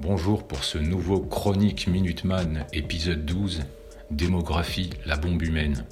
Bonjour 0.00 0.46
pour 0.46 0.62
ce 0.62 0.78
nouveau 0.78 1.18
Chronique 1.18 1.88
Minuteman 1.88 2.66
épisode 2.72 3.24
12, 3.24 3.62
Démographie, 4.12 4.90
la 5.04 5.16
bombe 5.16 5.42
humaine. 5.42 5.84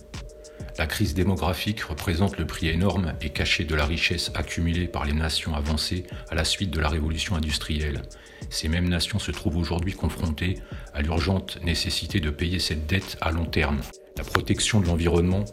La 0.79 0.87
crise 0.87 1.13
démographique 1.13 1.81
représente 1.83 2.39
le 2.39 2.47
prix 2.47 2.69
énorme 2.69 3.15
et 3.21 3.31
caché 3.31 3.65
de 3.65 3.75
la 3.75 3.85
richesse 3.85 4.31
accumulée 4.37 4.87
par 4.87 5.07
les 5.07 5.13
nations 5.13 5.57
avancées 5.57 6.07
à 6.31 6.37
la 6.37 6.45
suite 6.45 6.71
de 6.71 6.79
la 6.79 6.89
révolution 6.89 7.35
industrielle. 7.35 8.03
Ces 8.49 8.69
mêmes 8.69 8.89
nations 8.89 9.19
se 9.19 9.33
trouvent 9.33 9.57
aujourd'hui 9.57 9.95
confrontées 9.95 10.61
à 10.95 11.03
l'urgente 11.03 11.59
nécessité 11.65 12.21
de 12.21 12.31
payer 12.31 12.61
cette 12.61 12.87
dette 12.87 13.19
à 13.21 13.33
long 13.33 13.47
terme. 13.47 13.81
La 14.17 14.23
protection 14.23 14.81
de 14.81 14.87
l'environnement 14.87 15.45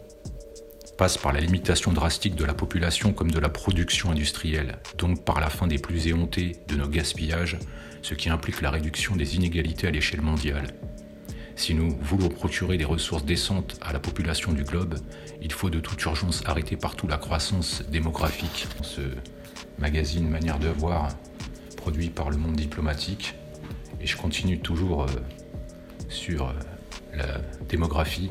passe 0.96 1.18
par 1.18 1.32
la 1.32 1.40
limitation 1.40 1.92
drastique 1.92 2.36
de 2.36 2.44
la 2.44 2.54
population 2.54 3.12
comme 3.12 3.30
de 3.30 3.38
la 3.38 3.48
production 3.48 4.10
industrielle, 4.10 4.78
donc 4.98 5.24
par 5.24 5.40
la 5.40 5.50
fin 5.50 5.66
des 5.66 5.78
plus 5.78 6.06
éhontés 6.06 6.56
de 6.68 6.76
nos 6.76 6.88
gaspillages, 6.88 7.58
ce 8.02 8.14
qui 8.14 8.28
implique 8.28 8.60
la 8.60 8.70
réduction 8.70 9.16
des 9.16 9.36
inégalités 9.36 9.88
à 9.88 9.90
l'échelle 9.90 10.20
mondiale. 10.20 10.68
Si 11.56 11.74
nous 11.74 11.96
voulons 12.00 12.28
procurer 12.28 12.76
des 12.76 12.84
ressources 12.84 13.24
décentes 13.24 13.78
à 13.80 13.92
la 13.92 14.00
population 14.00 14.52
du 14.52 14.64
globe, 14.64 14.96
il 15.40 15.52
faut 15.52 15.70
de 15.70 15.80
toute 15.80 16.02
urgence 16.02 16.42
arrêter 16.46 16.76
partout 16.76 17.06
la 17.06 17.16
croissance 17.16 17.82
démographique. 17.88 18.66
Ce 18.82 19.02
magazine 19.78 20.28
Manière 20.28 20.58
de 20.58 20.68
voir, 20.68 21.08
produit 21.76 22.10
par 22.10 22.30
le 22.30 22.36
monde 22.36 22.56
diplomatique, 22.56 23.34
et 24.00 24.06
je 24.06 24.16
continue 24.16 24.58
toujours 24.58 25.04
euh, 25.04 25.06
sur 26.08 26.48
euh, 26.48 26.52
la 27.14 27.38
démographie, 27.68 28.30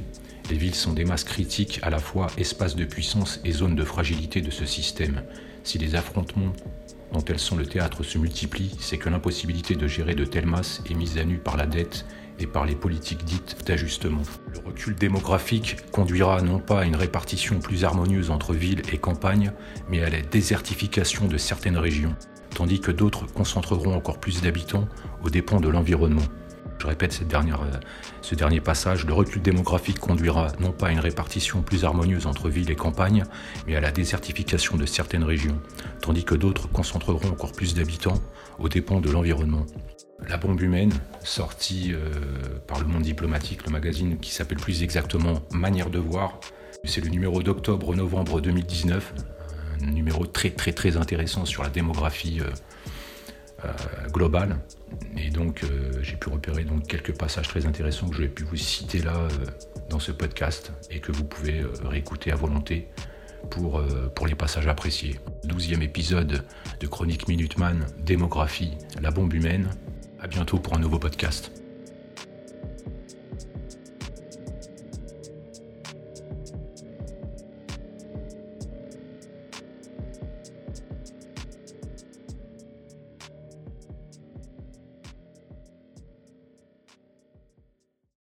les 0.50 0.58
villes 0.58 0.76
sont 0.76 0.94
des 0.94 1.06
masses 1.06 1.24
critiques 1.24 1.80
à 1.84 1.90
la 1.90 2.00
fois 2.00 2.28
espaces 2.38 2.76
de 2.76 2.86
puissance 2.86 3.40
et 3.46 3.52
zones 3.52 3.76
de 3.76 3.84
fragilité 3.84 4.42
de 4.42 4.52
ce 4.52 4.66
système. 4.66 5.24
Si 5.64 5.78
les 5.78 5.96
affrontements 5.96 6.54
dont 7.14 7.24
elles 7.26 7.40
sont 7.40 7.56
le 7.56 7.66
théâtre 7.66 8.04
se 8.04 8.18
multiplient, 8.18 8.76
c'est 8.80 8.98
que 8.98 9.10
l'impossibilité 9.10 9.76
de 9.76 9.88
gérer 9.88 10.16
de 10.16 10.26
telles 10.26 10.46
masses 10.46 10.82
est 10.90 10.96
mise 10.96 11.18
à 11.18 11.24
nu 11.24 11.38
par 11.38 11.58
la 11.58 11.66
dette 11.66 12.06
et 12.40 12.48
par 12.48 12.66
les 12.66 12.76
politiques 12.76 13.24
dites 13.24 13.58
d'ajustement. 13.66 14.24
Le 14.52 14.60
recul 14.60 14.96
démographique 14.96 15.78
conduira 15.92 16.42
non 16.42 16.60
pas 16.60 16.82
à 16.82 16.86
une 16.86 16.96
répartition 16.96 17.60
plus 17.60 17.86
harmonieuse 17.86 18.32
entre 18.32 18.54
villes 18.54 18.82
et 18.92 18.98
campagnes, 18.98 19.52
mais 19.90 20.04
à 20.04 20.10
la 20.10 20.22
désertification 20.22 21.28
de 21.28 21.38
certaines 21.38 21.78
régions, 21.78 22.16
tandis 22.56 22.80
que 22.80 22.92
d'autres 22.92 23.28
concentreront 23.28 23.96
encore 23.96 24.20
plus 24.20 24.42
d'habitants 24.42 24.88
aux 25.24 25.30
dépens 25.30 25.62
de 25.62 25.70
l'environnement. 25.70 26.24
Je 26.84 26.88
répète 26.90 27.14
cette 27.14 27.30
dernière, 27.30 27.62
euh, 27.62 27.80
ce 28.22 28.36
dernier 28.36 28.60
passage, 28.60 29.06
le 29.06 29.14
recul 29.14 29.42
démographique 29.42 30.00
conduira 30.00 30.52
non 30.60 30.74
pas 30.74 30.88
à 30.88 30.92
une 30.92 31.00
répartition 31.00 31.62
plus 31.62 31.86
harmonieuse 31.86 32.28
entre 32.28 32.50
villes 32.50 32.70
et 32.72 32.76
campagnes, 32.76 33.24
mais 33.66 33.78
à 33.78 33.80
la 33.80 33.90
désertification 33.90 34.76
de 34.76 34.86
certaines 34.86 35.24
régions, 35.24 35.62
tandis 36.02 36.26
que 36.26 36.36
d'autres 36.36 36.68
concentreront 36.68 37.30
encore 37.30 37.54
plus 37.54 37.74
d'habitants 37.74 38.20
aux 38.60 38.68
dépens 38.68 39.00
de 39.00 39.10
l'environnement. 39.10 39.66
La 40.28 40.36
bombe 40.36 40.60
humaine, 40.60 40.92
sortie 41.24 41.94
euh, 41.94 42.10
par 42.68 42.82
le 42.82 42.86
monde 42.86 43.04
diplomatique, 43.04 43.66
le 43.66 43.72
magazine 43.72 44.20
qui 44.20 44.32
s'appelle 44.32 44.58
plus 44.58 44.84
exactement 44.84 45.40
Manière 45.54 45.90
de 45.90 46.00
voir, 46.00 46.42
c'est 46.84 47.02
le 47.02 47.10
numéro 47.10 47.42
d'octobre-novembre 47.42 48.42
2019, 48.42 49.14
un 49.84 49.86
numéro 49.90 50.26
très 50.26 50.50
très 50.50 50.74
très 50.74 50.98
intéressant 50.98 51.46
sur 51.46 51.64
la 51.64 51.70
démographie 51.70 52.42
euh, 52.42 52.50
globale. 54.12 54.58
Et 55.18 55.30
donc, 55.30 55.64
euh, 55.64 55.92
j'ai 56.02 56.16
pu 56.16 56.30
repérer 56.30 56.64
donc, 56.64 56.88
quelques 56.88 57.18
passages 57.18 57.48
très 57.48 57.66
intéressants 57.66 58.10
que 58.10 58.16
je 58.16 58.28
pu 58.28 58.44
vous 58.44 58.56
citer 58.56 59.00
là 59.00 59.16
euh, 59.16 59.30
dans 59.90 60.00
ce 60.00 60.12
podcast 60.12 60.72
et 60.90 61.00
que 61.00 61.12
vous 61.12 61.24
pouvez 61.24 61.64
réécouter 61.84 62.32
à 62.32 62.36
volonté 62.36 62.88
pour, 63.50 63.84
pour 64.16 64.26
les 64.26 64.36
passages 64.36 64.68
appréciés. 64.68 65.20
Douzième 65.44 65.82
épisode 65.82 66.46
de 66.80 66.88
Chronique 66.88 67.28
Minuteman, 67.28 67.86
démographie, 68.00 68.78
la 69.02 69.12
bombe 69.12 69.34
humaine. 69.34 69.70
À 70.22 70.28
bientôt 70.28 70.60
pour 70.60 70.76
un 70.76 70.80
nouveau 70.80 71.00
podcast. 71.00 71.63